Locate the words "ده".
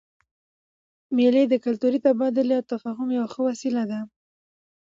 3.91-3.99